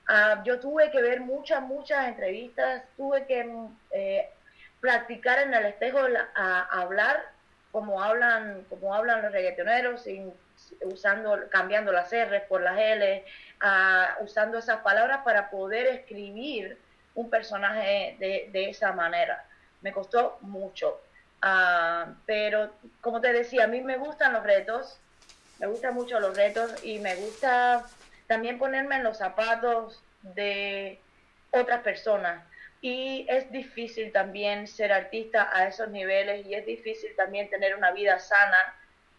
Ah, 0.08 0.42
yo 0.44 0.60
tuve 0.60 0.90
que 0.90 1.00
ver 1.00 1.20
muchas, 1.20 1.62
muchas 1.62 2.08
entrevistas, 2.08 2.82
tuve 2.96 3.26
que 3.26 3.48
eh, 3.92 4.28
practicar 4.80 5.40
en 5.40 5.54
el 5.54 5.66
espejo 5.66 6.00
a, 6.34 6.80
hablar 6.80 7.22
como 7.72 8.02
hablan, 8.02 8.64
como 8.68 8.94
hablan 8.94 9.22
los 9.22 9.32
reggaetoneros, 9.32 10.04
usando, 10.82 11.48
cambiando 11.50 11.92
las 11.92 12.12
R 12.12 12.40
por 12.48 12.60
las 12.60 12.78
L, 12.78 13.24
ah, 13.60 14.16
usando 14.20 14.58
esas 14.58 14.78
palabras 14.78 15.20
para 15.24 15.48
poder 15.48 15.86
escribir 15.86 16.76
un 17.14 17.30
personaje 17.30 18.16
de, 18.18 18.48
de 18.52 18.70
esa 18.70 18.92
manera. 18.92 19.44
Me 19.80 19.92
costó 19.92 20.38
mucho. 20.42 21.00
Ah, 21.42 22.14
pero 22.26 22.72
como 23.00 23.20
te 23.20 23.32
decía, 23.32 23.64
a 23.64 23.68
mí 23.68 23.80
me 23.80 23.96
gustan 23.96 24.32
los 24.32 24.42
retos, 24.42 24.98
me 25.58 25.66
gustan 25.66 25.94
mucho 25.94 26.20
los 26.20 26.36
retos 26.36 26.84
y 26.84 26.98
me 26.98 27.14
gusta 27.16 27.86
también 28.26 28.58
ponerme 28.58 28.96
en 28.96 29.04
los 29.04 29.18
zapatos 29.18 30.02
de 30.22 30.98
otras 31.50 31.80
personas. 31.82 32.44
Y 32.82 33.26
es 33.28 33.50
difícil 33.52 34.12
también 34.12 34.66
ser 34.66 34.92
artista 34.92 35.50
a 35.52 35.66
esos 35.68 35.88
niveles 35.90 36.46
y 36.46 36.54
es 36.54 36.64
difícil 36.64 37.14
también 37.16 37.50
tener 37.50 37.74
una 37.74 37.90
vida 37.90 38.18
sana 38.18 38.74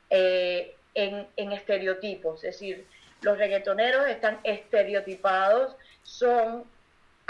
eh, 0.09 0.75
en, 0.93 1.27
en 1.35 1.51
estereotipos. 1.51 2.43
Es 2.43 2.55
decir, 2.55 2.87
los 3.21 3.37
reggaetoneros 3.37 4.07
están 4.07 4.39
estereotipados, 4.43 5.75
son 6.03 6.65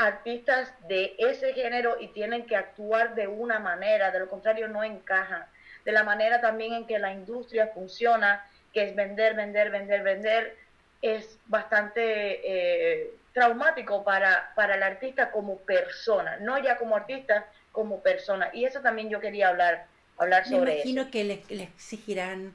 artistas 0.01 0.73
de 0.87 1.15
ese 1.17 1.53
género 1.53 1.97
y 1.99 2.07
tienen 2.07 2.45
que 2.45 2.55
actuar 2.55 3.15
de 3.15 3.27
una 3.27 3.59
manera, 3.59 4.11
de 4.11 4.19
lo 4.19 4.29
contrario 4.29 4.67
no 4.67 4.83
encajan. 4.83 5.45
De 5.85 5.91
la 5.91 6.03
manera 6.03 6.41
también 6.41 6.73
en 6.73 6.87
que 6.87 6.99
la 6.99 7.13
industria 7.13 7.67
funciona, 7.67 8.45
que 8.73 8.83
es 8.83 8.95
vender, 8.95 9.35
vender, 9.35 9.71
vender, 9.71 10.03
vender, 10.03 10.57
es 11.01 11.37
bastante 11.47 12.01
eh, 12.43 13.13
traumático 13.33 14.03
para, 14.03 14.53
para 14.55 14.75
el 14.75 14.83
artista 14.83 15.31
como 15.31 15.57
persona, 15.59 16.37
no 16.37 16.61
ya 16.61 16.77
como 16.77 16.95
artista, 16.95 17.47
como 17.71 18.01
persona. 18.01 18.49
Y 18.53 18.65
eso 18.65 18.81
también 18.81 19.09
yo 19.09 19.19
quería 19.19 19.49
hablar, 19.49 19.87
hablar 20.17 20.45
sobre 20.45 20.79
eso. 20.79 20.85
Me 20.85 20.91
imagino 20.91 21.11
que 21.11 21.23
le, 21.23 21.43
le, 21.49 21.63
exigirán 21.63 22.53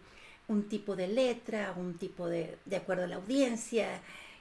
un 0.49 0.69
tipo 0.69 0.95
de 0.95 1.09
letra, 1.09 1.73
un 1.77 1.99
tipo 1.99 2.29
de, 2.29 2.57
de 2.65 2.77
acuerdo 2.77 3.05
a 3.05 3.09
la 3.09 3.17
audiencia, 3.17 3.89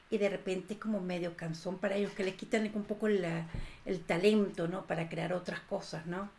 y 0.09 0.17
de 0.17 0.29
repente 0.29 0.77
como 0.77 1.01
medio 1.01 1.35
canzón 1.35 1.79
para 1.79 1.95
ellos, 1.95 2.11
que 2.13 2.23
le 2.23 2.35
quitan 2.35 2.69
un 2.73 2.85
poco 2.85 3.07
el 3.07 4.05
talento, 4.05 4.67
¿no? 4.67 4.85
Para 4.85 5.09
crear 5.09 5.33
otras 5.33 5.59
cosas, 5.61 6.05
¿no? 6.05 6.29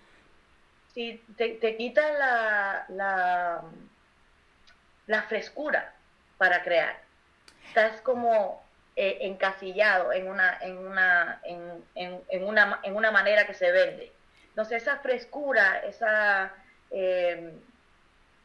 Sí, 0.94 1.23
te, 1.37 1.50
te 1.50 1.76
quitan 1.76 2.18
la, 2.18 2.87
la, 2.88 3.62
la, 5.06 5.23
frescura 5.25 5.94
para 6.38 6.62
crear. 6.62 6.99
Estás 7.68 8.00
como 8.00 8.64
eh, 8.94 9.18
encasillado 9.20 10.12
en 10.12 10.28
una, 10.28 10.58
en, 10.62 10.78
una, 10.78 11.40
en, 11.44 11.85
en, 11.94 12.23
en, 12.30 12.44
una, 12.44 12.80
en 12.82 12.96
una 12.96 13.11
manera 13.11 13.46
que 13.46 13.52
se 13.52 13.70
vende. 13.73 14.11
Entonces 14.49 14.82
esa 14.85 14.96
frescura, 15.00 15.80
esa, 15.80 16.54
eh, 16.90 17.52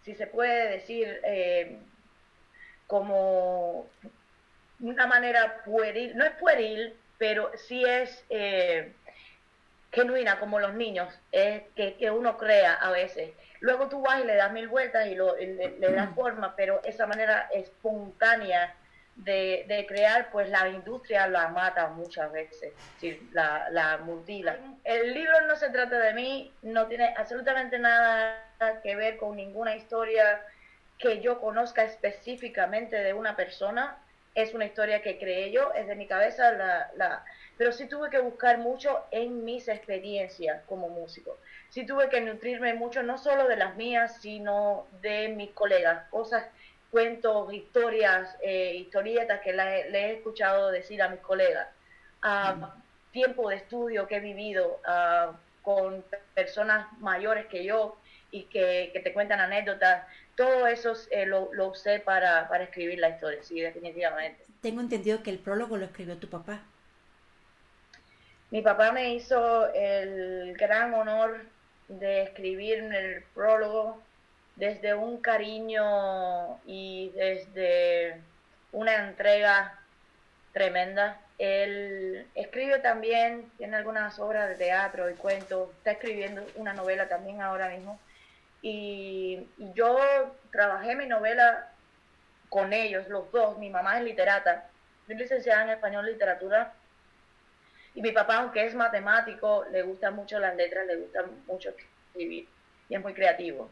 si 0.03 0.13
se 0.13 0.27
puede 0.27 0.71
decir, 0.71 1.21
eh, 1.23 1.79
como 2.85 3.87
una 4.81 5.07
manera 5.07 5.61
pueril, 5.63 6.15
no 6.17 6.25
es 6.25 6.31
pueril, 6.31 6.93
pero 7.17 7.51
sí 7.55 7.83
es 7.85 8.23
eh, 8.29 8.93
genuina, 9.91 10.39
como 10.39 10.59
los 10.59 10.73
niños, 10.73 11.13
es 11.31 11.63
que, 11.75 11.95
que, 11.95 12.09
uno 12.09 12.37
crea 12.37 12.73
a 12.73 12.91
veces. 12.91 13.31
Luego 13.59 13.89
tú 13.89 14.01
vas 14.01 14.21
y 14.21 14.23
le 14.23 14.35
das 14.35 14.51
mil 14.51 14.67
vueltas 14.67 15.07
y, 15.07 15.15
lo, 15.15 15.35
le, 15.35 15.91
das 15.91 16.15
forma, 16.15 16.55
pero 16.55 16.81
esa 16.83 17.05
manera 17.05 17.49
espontánea 17.53 18.73
de, 19.17 19.65
de, 19.67 19.85
crear, 19.85 20.31
pues 20.31 20.49
la 20.49 20.69
industria 20.69 21.27
la 21.27 21.49
mata 21.49 21.89
muchas 21.89 22.31
veces, 22.31 22.73
sí, 22.99 23.29
la, 23.33 23.69
la 23.69 23.97
mutila. 23.97 24.57
El 24.83 25.13
libro 25.13 25.41
no 25.41 25.55
se 25.57 25.69
trata 25.69 25.99
de 25.99 26.13
mí, 26.13 26.51
no 26.63 26.87
tiene 26.87 27.13
absolutamente 27.17 27.77
nada 27.77 28.41
que 28.81 28.95
ver 28.95 29.17
con 29.17 29.35
ninguna 29.35 29.75
historia 29.75 30.41
que 30.97 31.19
yo 31.19 31.41
conozca 31.41 31.83
específicamente 31.83 32.95
de 32.95 33.13
una 33.13 33.35
persona 33.35 33.97
es 34.33 34.53
una 34.53 34.65
historia 34.65 35.01
que 35.01 35.19
creé 35.19 35.51
yo, 35.51 35.73
es 35.73 35.87
de 35.87 35.95
mi 35.95 36.07
cabeza, 36.07 36.51
la, 36.53 36.91
la, 36.95 37.25
pero 37.57 37.71
sí 37.71 37.87
tuve 37.87 38.09
que 38.09 38.19
buscar 38.19 38.57
mucho 38.57 39.03
en 39.11 39.43
mis 39.43 39.67
experiencias 39.67 40.63
como 40.67 40.89
músico. 40.89 41.37
Sí 41.69 41.85
tuve 41.85 42.09
que 42.09 42.21
nutrirme 42.21 42.73
mucho, 42.73 43.03
no 43.03 43.17
solo 43.17 43.47
de 43.47 43.57
las 43.57 43.75
mías, 43.75 44.21
sino 44.21 44.87
de 45.01 45.29
mis 45.29 45.51
colegas, 45.51 46.07
cosas, 46.09 46.45
cuentos, 46.89 47.53
historias, 47.53 48.37
eh, 48.41 48.75
historietas 48.75 49.41
que 49.41 49.53
le, 49.53 49.89
he 49.89 50.13
escuchado 50.13 50.71
decir 50.71 51.01
a 51.01 51.09
mis 51.09 51.19
colegas. 51.21 51.67
Uh, 52.23 52.65
Tiempo 53.11 53.49
de 53.49 53.57
estudio 53.57 54.07
que 54.07 54.15
he 54.15 54.19
vivido 54.21 54.79
uh, 54.87 55.33
con 55.61 56.03
personas 56.33 56.87
mayores 56.99 57.45
que 57.47 57.63
yo 57.65 57.97
y 58.31 58.43
que, 58.43 58.89
que 58.93 59.01
te 59.01 59.11
cuentan 59.11 59.41
anécdotas 59.41 60.05
todo 60.35 60.67
eso 60.67 60.93
eh, 61.11 61.25
lo, 61.25 61.53
lo, 61.53 61.67
usé 61.67 61.99
para, 61.99 62.47
para, 62.47 62.63
escribir 62.63 62.99
la 62.99 63.09
historia, 63.09 63.43
sí, 63.43 63.59
definitivamente. 63.59 64.43
Tengo 64.61 64.81
entendido 64.81 65.23
que 65.23 65.29
el 65.29 65.39
prólogo 65.39 65.77
lo 65.77 65.85
escribió 65.85 66.17
tu 66.17 66.29
papá. 66.29 66.61
Mi 68.49 68.61
papá 68.61 68.91
me 68.91 69.13
hizo 69.13 69.73
el 69.73 70.55
gran 70.57 70.93
honor 70.93 71.41
de 71.87 72.23
escribir 72.23 72.79
el 72.79 73.23
prólogo 73.33 74.01
desde 74.55 74.93
un 74.93 75.21
cariño 75.21 76.59
y 76.65 77.09
desde 77.15 78.19
una 78.71 79.07
entrega 79.07 79.79
tremenda. 80.53 81.19
Él 81.37 82.27
escribe 82.35 82.79
también, 82.79 83.49
tiene 83.57 83.77
algunas 83.77 84.19
obras 84.19 84.49
de 84.49 84.55
teatro 84.55 85.09
y 85.09 85.13
cuentos, 85.15 85.69
está 85.77 85.91
escribiendo 85.91 86.45
una 86.55 86.73
novela 86.73 87.07
también 87.07 87.41
ahora 87.41 87.69
mismo 87.69 87.99
y, 88.61 89.47
yo 89.75 89.97
trabajé 90.51 90.95
mi 90.95 91.05
novela 91.05 91.69
con 92.49 92.73
ellos, 92.73 93.07
los 93.07 93.31
dos. 93.31 93.57
Mi 93.57 93.69
mamá 93.69 93.97
es 93.97 94.03
literata, 94.03 94.69
soy 95.05 95.15
licenciada 95.15 95.63
en 95.63 95.69
español 95.71 96.07
y 96.07 96.13
literatura 96.13 96.73
Y 97.95 98.01
mi 98.01 98.11
papá, 98.11 98.37
aunque 98.37 98.65
es 98.65 98.75
matemático, 98.75 99.65
le 99.71 99.81
gustan 99.83 100.15
mucho 100.15 100.39
las 100.39 100.55
letras, 100.55 100.85
le 100.87 100.97
gusta 100.97 101.25
mucho 101.47 101.69
escribir 101.69 102.47
y 102.89 102.95
es 102.95 103.01
muy 103.01 103.13
creativo. 103.13 103.69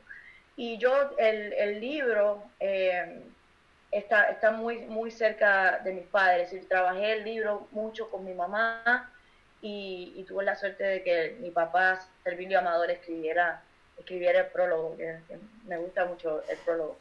Y 0.55 0.77
yo, 0.77 1.15
el, 1.17 1.53
el 1.53 1.79
libro 1.79 2.43
eh, 2.60 3.22
está, 3.91 4.29
está 4.29 4.51
muy, 4.51 4.79
muy 4.79 5.12
cerca 5.12 5.79
de 5.79 5.93
mis 5.93 6.05
padres. 6.08 6.53
Y 6.53 6.60
trabajé 6.62 7.13
el 7.13 7.24
libro 7.24 7.67
mucho 7.72 8.10
con 8.10 8.25
mi 8.25 8.34
mamá 8.34 9.12
y, 9.62 10.24
tuve 10.27 10.43
la 10.43 10.55
suerte 10.55 10.84
de 10.84 11.03
que 11.03 11.38
mi 11.39 11.51
papá, 11.51 12.00
Servilio 12.24 12.60
Amador, 12.60 12.91
escribiera, 12.91 13.63
escribiera 14.00 14.41
el 14.41 14.48
prólogo, 14.48 14.98
me 15.68 15.77
gusta 15.77 16.06
mucho 16.06 16.41
el 16.50 16.58
prólogo. 16.58 16.98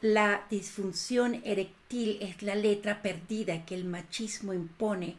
La 0.00 0.46
disfunción 0.50 1.42
eréctil 1.44 2.18
es 2.20 2.42
la 2.42 2.54
letra 2.54 3.02
perdida 3.02 3.64
que 3.64 3.74
el 3.74 3.84
machismo 3.84 4.52
impone 4.52 5.16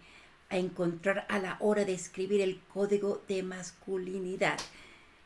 a 0.49 0.57
encontrar 0.57 1.25
a 1.29 1.39
la 1.39 1.57
hora 1.61 1.85
de 1.85 1.93
escribir 1.93 2.41
el 2.41 2.59
código 2.73 3.23
de 3.27 3.43
masculinidad. 3.43 4.59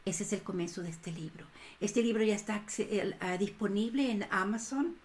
Ese 0.05 0.23
es 0.23 0.33
el 0.33 0.41
comienzo 0.41 0.83
de 0.83 0.89
este 0.89 1.11
libro. 1.11 1.45
Este 1.81 2.01
libro 2.01 2.23
ya 2.23 2.35
está 2.35 2.63
ah, 3.19 3.37
disponible 3.37 4.11
en 4.11 4.25
Amazon. 4.29 4.95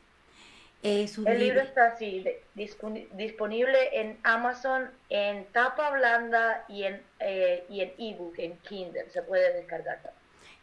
Es 0.83 1.17
el 1.17 1.39
libro, 1.39 1.61
está 1.61 1.87
así, 1.87 2.25
disponible 2.55 4.01
en 4.01 4.19
Amazon 4.25 4.91
en 5.11 5.45
tapa 5.53 5.91
blanda 5.91 6.65
y 6.69 6.83
en 6.83 7.01
eh, 7.21 7.65
y 7.69 7.83
en 7.83 7.93
ebook, 7.99 8.35
en 8.39 8.59
Kindle, 8.59 9.09
se 9.11 9.23
puede 9.23 9.53
descargar. 9.53 10.01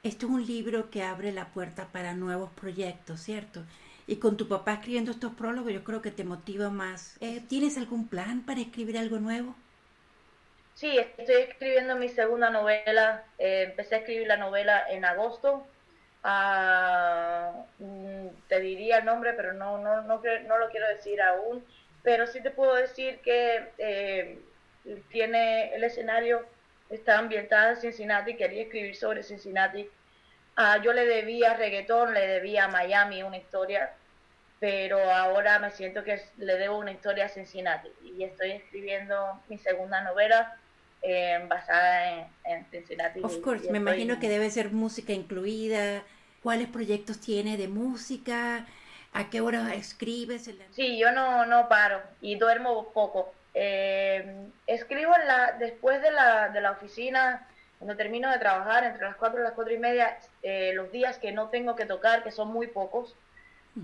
Esto 0.04 0.26
es 0.26 0.32
un 0.32 0.46
libro 0.46 0.90
que 0.90 1.04
abre 1.04 1.32
la 1.32 1.46
puerta 1.48 1.88
para 1.94 2.14
nuevos 2.14 2.50
proyectos, 2.52 3.22
¿cierto? 3.22 3.64
Y 4.08 4.18
con 4.18 4.36
tu 4.36 4.50
papá 4.50 4.74
escribiendo 4.74 5.12
estos 5.12 5.34
prólogos, 5.34 5.72
yo 5.72 5.84
creo 5.86 6.02
que 6.02 6.12
te 6.12 6.26
motiva 6.26 6.70
más. 6.70 7.16
Eh, 7.22 7.42
¿Tienes 7.48 7.78
algún 7.78 8.10
plan 8.10 8.46
para 8.46 8.60
escribir 8.60 8.98
algo 8.98 9.20
nuevo? 9.20 9.56
Sí, 10.74 10.98
estoy 10.98 11.36
escribiendo 11.36 11.96
mi 11.96 12.10
segunda 12.10 12.50
novela. 12.50 13.24
Eh, 13.38 13.68
empecé 13.70 13.96
a 13.96 13.98
escribir 14.00 14.28
la 14.28 14.38
novela 14.38 14.84
en 14.90 15.06
agosto. 15.06 15.66
Mm, 16.24 18.28
te 18.48 18.60
diría 18.60 19.00
el 19.00 19.06
nombre, 19.06 19.34
pero 19.34 19.54
no, 19.54 19.78
no, 19.78 20.02
no, 20.02 20.22
no, 20.48 20.58
lo 20.58 20.70
quiero 20.70 20.88
decir 20.88 21.22
aún. 21.22 21.66
Pero 22.04 22.28
sí 22.28 22.42
te 22.42 22.52
puedo 22.52 22.76
decir 22.76 23.20
que 23.22 23.72
eh, 23.78 24.40
tiene 25.10 25.74
el 25.76 25.84
escenario, 25.84 26.46
está 26.90 27.20
ambientada 27.20 27.72
en 27.72 27.78
Cincinnati. 27.78 28.36
Quería 28.36 28.64
escribir 28.64 28.96
sobre 28.96 29.24
Cincinnati. 29.24 29.90
Ah, 30.56 30.78
yo 30.84 30.94
le 30.94 31.06
debía 31.06 31.52
a 31.52 31.58
reggaetón, 31.58 32.14
le 32.14 32.28
debía 32.28 32.66
a 32.66 32.68
Miami 32.68 33.24
una 33.24 33.38
historia, 33.38 33.94
pero 34.60 35.00
ahora 35.12 35.60
me 35.60 35.72
siento 35.72 36.04
que 36.04 36.22
le 36.38 36.58
debo 36.58 36.78
una 36.78 36.92
historia 36.92 37.26
a 37.26 37.30
Cincinnati 37.30 37.90
y 38.04 38.24
estoy 38.24 38.52
escribiendo 38.52 39.42
mi 39.48 39.58
segunda 39.58 40.02
novela 40.02 40.59
eh, 41.02 41.46
basada 41.48 42.30
en, 42.44 42.66
Cincinnati. 42.72 43.22
Of 43.24 43.38
course, 43.42 43.72
me 43.72 43.78
imagino 43.78 44.20
que 44.20 44.30
debe 44.30 44.50
ser 44.50 44.72
música 44.72 45.14
incluida. 45.14 46.04
¿Cuáles 46.44 46.68
proyectos 46.68 47.20
tiene 47.20 47.58
de 47.58 47.68
música? 47.68 48.66
¿A 49.14 49.30
qué 49.30 49.42
hora 49.42 49.74
escribes? 49.74 50.50
Sí, 50.72 50.98
yo 50.98 51.12
no, 51.12 51.46
no 51.46 51.68
paro 51.68 52.02
y 52.22 52.36
duermo 52.36 52.90
poco. 52.94 53.34
Eh, 53.54 54.48
escribo 54.68 55.16
en 55.16 55.28
la, 55.28 55.54
después 55.54 56.02
de 56.02 56.12
la, 56.12 56.50
de 56.50 56.62
la 56.62 56.72
oficina, 56.72 57.48
cuando 57.80 57.96
termino 57.96 58.30
de 58.30 58.40
trabajar, 58.40 58.84
entre 58.84 59.04
las 59.04 59.16
4 59.16 59.40
y 59.40 59.44
las 59.44 59.54
4 59.54 59.74
y 59.74 59.78
media, 59.78 60.18
eh, 60.44 60.74
los 60.76 60.92
días 60.92 61.18
que 61.18 61.32
no 61.32 61.50
tengo 61.50 61.76
que 61.76 61.86
tocar, 61.86 62.24
que 62.24 62.32
son 62.32 62.50
muy 62.50 62.68
pocos, 62.68 63.16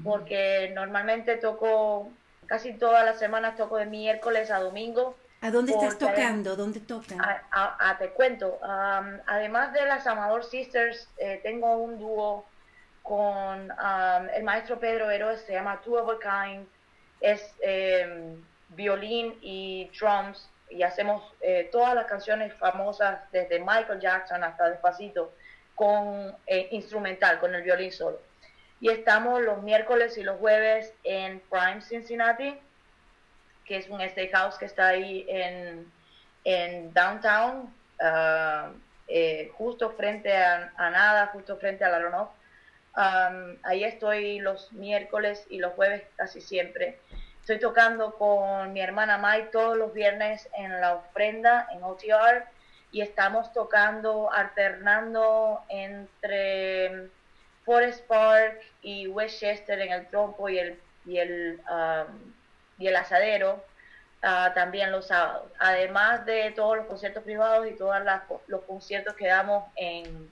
porque 0.04 0.72
normalmente 0.74 1.38
toco, 1.38 2.10
casi 2.48 2.74
todas 2.74 3.06
las 3.06 3.18
semanas 3.18 3.56
toco 3.56 3.78
de 3.78 3.86
miércoles 3.86 4.52
a 4.52 4.60
domingo, 4.60 5.16
¿A 5.46 5.52
dónde 5.52 5.74
estás 5.74 6.00
tocando? 6.00 6.56
¿Dónde 6.56 6.80
tocan? 6.80 7.20
A, 7.22 7.96
te 8.00 8.10
cuento. 8.10 8.58
además 8.64 9.74
de 9.74 9.86
las 9.86 10.08
Amador 10.08 10.44
Sisters, 10.44 11.08
eh, 11.20 11.40
tengo 11.44 11.78
un 11.78 12.00
dúo 12.00 12.46
con 13.04 13.72
el 14.34 14.44
maestro 14.44 14.80
Pedro 14.80 15.12
Heroes, 15.12 15.42
se 15.42 15.54
llama 15.54 15.80
Two 15.82 16.00
of 16.00 16.10
a 16.10 16.18
Kind. 16.20 16.68
Es 17.22 17.54
em, 17.62 18.44
violín 18.70 19.38
y 19.42 19.92
drums 20.00 20.50
y 20.70 20.82
hacemos 20.82 21.22
eh, 21.42 21.70
todas 21.72 21.94
las 21.94 22.08
canciones 22.08 22.52
famosas 22.56 23.20
desde 23.32 23.60
Michael 23.60 24.00
Jackson 24.00 24.44
hasta 24.44 24.72
Despacito 24.72 25.32
con 25.76 26.36
eh, 26.48 26.70
instrumental, 26.72 27.38
con 27.38 27.54
el 27.54 27.62
violín 27.62 27.92
solo. 27.92 28.20
Y 28.82 28.90
estamos 28.90 29.42
los 29.44 29.62
miércoles 29.62 30.18
y 30.18 30.24
los 30.24 30.40
jueves 30.40 30.92
en 31.04 31.40
Prime 31.52 31.82
Cincinnati 31.82 32.60
que 33.66 33.78
es 33.78 33.90
un 33.90 34.02
steakhouse 34.02 34.58
que 34.58 34.66
está 34.66 34.90
ahí 34.90 35.26
en, 35.28 35.92
en 36.44 36.94
downtown, 36.94 37.74
ah, 38.00 38.72
eh, 39.08 39.52
justo 39.58 39.92
frente 39.92 40.36
a, 40.36 40.72
nada, 40.78 41.28
justo 41.28 41.58
frente 41.58 41.84
a 41.84 41.90
la 41.90 42.00
Ronoff. 42.00 42.30
ahí 43.64 43.84
estoy 43.84 44.40
los 44.40 44.72
miércoles 44.74 45.46
y 45.50 45.60
los 45.60 45.74
jueves 45.74 46.04
casi 46.16 46.42
siempre. 46.42 47.00
Estoy 47.42 47.60
tocando 47.60 48.16
con 48.16 48.74
mi 48.74 48.82
hermana 48.82 49.20
Mai 49.20 49.52
todos 49.52 49.78
los 49.78 49.94
viernes 49.94 50.50
en 50.58 50.82
la 50.82 50.96
ofrenda, 50.96 51.68
en 51.72 51.84
OTR, 51.84 52.44
y 52.92 53.02
estamos 53.02 53.54
tocando, 53.54 54.32
alternando 54.32 55.62
entre 55.70 57.10
Forest 57.64 58.08
Park 58.08 58.62
y 58.82 59.08
Westchester 59.08 59.80
en 59.80 59.92
el 59.92 60.08
trompo 60.08 60.50
y 60.50 60.58
el, 60.58 60.80
y 61.06 61.18
el 61.18 61.62
y 62.78 62.88
el 62.88 62.96
asadero 62.96 63.64
ah, 64.22 64.52
también 64.54 64.92
los 64.92 65.08
sábados. 65.08 65.52
Además 65.60 66.26
de 66.26 66.52
todos 66.52 66.78
los 66.78 66.86
conciertos 66.88 67.24
privados 67.24 67.68
y 67.68 67.72
todos 67.72 67.96
los 68.48 68.62
conciertos 68.64 69.16
que 69.16 69.28
damos 69.28 69.66
en, 69.76 70.30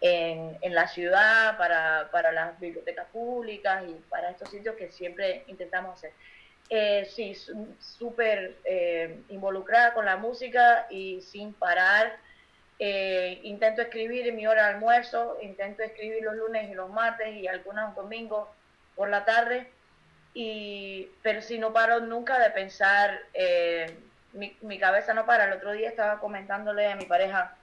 en, 0.00 0.74
la 0.74 0.88
ciudad 0.88 1.56
para, 1.56 2.08
para, 2.10 2.32
las 2.32 2.58
bibliotecas 2.60 3.06
públicas 3.08 3.84
y 3.88 3.94
para 4.08 4.30
estos 4.30 4.50
sitios 4.50 4.76
que 4.76 4.90
siempre 4.90 5.44
intentamos 5.46 5.98
hacer. 5.98 6.12
Eh, 6.68 7.06
sí, 7.14 7.36
súper 7.78 8.56
eh, 8.64 9.20
involucrada 9.28 9.94
con 9.94 10.04
la 10.04 10.16
música 10.16 10.86
y 10.90 11.20
sin 11.20 11.54
parar. 11.54 12.18
Eh, 12.78 13.40
intento 13.44 13.80
escribir 13.80 14.26
en 14.26 14.36
mi 14.36 14.46
hora 14.46 14.66
de 14.66 14.74
almuerzo, 14.74 15.38
intento 15.40 15.82
escribir 15.82 16.22
los 16.22 16.34
lunes 16.34 16.68
y 16.70 16.74
los 16.74 16.90
martes 16.90 17.34
y 17.34 17.46
algunos 17.46 17.94
domingos 17.94 18.48
por 18.94 19.08
la 19.08 19.24
tarde 19.24 19.70
y, 20.38 21.08
pero 21.22 21.40
si 21.40 21.58
no 21.58 21.72
paro 21.72 22.00
nunca 22.00 22.38
de 22.38 22.50
pensar, 22.50 23.22
eh, 23.32 23.98
mi, 24.34 24.78
cabeza 24.78 25.14
no 25.14 25.24
para. 25.24 25.46
El 25.46 25.54
otro 25.54 25.72
día 25.72 25.88
estaba 25.88 26.20
comentándole 26.20 26.92
a 26.92 26.94
mi 26.94 27.06
pareja 27.06 27.56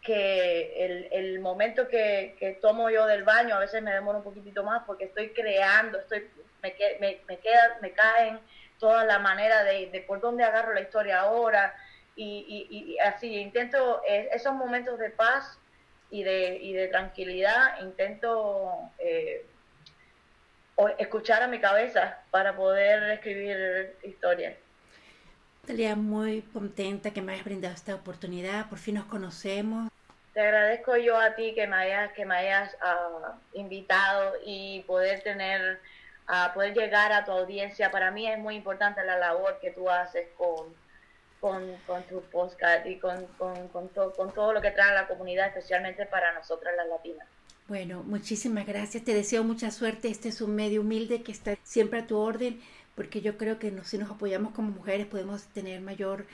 que 0.00 1.10
el, 1.12 1.40
momento 1.40 1.88
que, 1.88 2.58
tomo 2.62 2.88
yo 2.88 3.04
del 3.04 3.24
baño 3.24 3.54
a 3.54 3.58
veces 3.58 3.82
me 3.82 3.92
demoro 3.92 4.18
un 4.18 4.24
poquitito 4.24 4.64
más 4.64 4.84
porque 4.86 5.04
estoy 5.04 5.34
creando, 5.34 5.98
estoy 5.98 6.26
me, 6.62 6.74
me, 7.00 7.20
me, 7.28 7.38
queda, 7.38 7.76
me 7.82 7.90
caen 7.90 8.40
toda 8.78 9.04
la 9.04 9.18
manera 9.18 9.62
de, 9.62 10.02
por 10.06 10.20
dónde 10.20 10.42
agarro 10.42 10.72
la 10.72 10.80
historia 10.80 11.20
ahora 11.20 11.74
y, 12.14 12.66
y, 12.70 12.98
así 13.00 13.36
intento 13.36 14.00
eh, 14.08 14.30
esos 14.32 14.54
momentos 14.54 14.98
de 14.98 15.10
paz 15.10 15.58
y 16.10 16.22
de, 16.22 16.56
y 16.62 16.72
de 16.72 16.88
tranquilidad 16.88 17.78
intento 17.82 18.90
eh, 18.98 19.44
o 20.76 20.88
escuchar 20.98 21.42
a 21.42 21.48
mi 21.48 21.58
cabeza 21.58 22.18
para 22.30 22.54
poder 22.54 23.10
escribir 23.10 23.96
historias. 24.02 24.54
Estaría 25.62 25.96
muy 25.96 26.42
contenta 26.42 27.10
que 27.10 27.22
me 27.22 27.32
hayas 27.32 27.44
brindado 27.44 27.74
esta 27.74 27.94
oportunidad, 27.94 28.68
por 28.68 28.78
fin 28.78 28.94
nos 28.94 29.06
conocemos. 29.06 29.90
Te 30.32 30.40
agradezco 30.40 30.96
yo 30.96 31.18
a 31.18 31.34
ti 31.34 31.54
que 31.54 31.66
me 31.66 31.76
hayas, 31.76 32.12
que 32.12 32.24
me 32.26 32.36
hayas 32.36 32.76
ah, 32.82 33.34
invitado 33.54 34.34
y 34.44 34.84
poder 34.86 35.22
tener, 35.22 35.80
a 36.26 36.52
poder 36.52 36.74
llegar 36.74 37.10
a 37.10 37.24
tu 37.24 37.32
audiencia. 37.32 37.90
Para 37.90 38.10
mí 38.10 38.30
es 38.30 38.38
muy 38.38 38.54
importante 38.54 39.02
la 39.02 39.18
labor 39.18 39.58
que 39.60 39.70
tú 39.70 39.88
haces 39.90 40.28
con, 40.36 40.74
con, 41.40 41.76
con 41.86 42.02
tu 42.02 42.20
podcast 42.20 42.86
y 42.86 42.98
con, 42.98 43.26
con, 43.38 43.68
con, 43.68 43.88
con 43.88 44.34
todo 44.34 44.52
lo 44.52 44.60
que 44.60 44.70
trae 44.70 44.90
a 44.90 44.94
la 44.94 45.08
comunidad, 45.08 45.48
especialmente 45.48 46.04
para 46.04 46.32
nosotras 46.32 46.74
las 46.76 46.86
latinas. 46.86 47.26
Bueno, 47.68 48.04
muchísimas 48.04 48.64
gracias. 48.64 49.04
Te 49.04 49.12
deseo 49.12 49.42
mucha 49.42 49.70
suerte. 49.72 50.08
Este 50.08 50.28
es 50.28 50.40
un 50.40 50.54
medio 50.54 50.82
humilde 50.82 51.22
que 51.22 51.32
está 51.32 51.56
siempre 51.64 52.00
a 52.00 52.06
tu 52.06 52.16
orden, 52.16 52.60
porque 52.94 53.20
yo 53.20 53.36
creo 53.36 53.58
que 53.58 53.72
si 53.84 53.98
nos 53.98 54.10
apoyamos 54.10 54.52
como 54.54 54.70
mujeres 54.70 55.06
podemos 55.06 55.44
tener 55.48 55.80
mayor, 55.80 56.26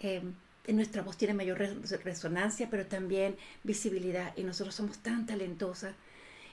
eh, 0.00 0.22
nuestra 0.68 1.02
voz 1.02 1.16
tiene 1.16 1.32
mayor 1.32 1.58
resonancia, 2.04 2.68
pero 2.70 2.86
también 2.86 3.36
visibilidad. 3.62 4.36
Y 4.36 4.42
nosotros 4.42 4.74
somos 4.74 4.98
tan 4.98 5.26
talentosas 5.26 5.94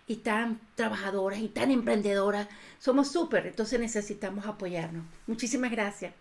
y 0.08 0.18
tan 0.18 0.62
trabajadoras 0.76 1.40
y 1.40 1.50
tan 1.50 1.70
emprendedoras. 1.70 2.48
Somos 2.80 3.12
súper, 3.12 3.48
entonces 3.48 3.80
necesitamos 3.82 4.46
apoyarnos. 4.46 5.06
Muchísimas 5.28 5.72
gracias. 5.72 6.14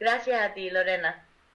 Gracias 0.00 0.40
a 0.40 0.52
ti, 0.52 0.68
Lorena. 0.70 1.29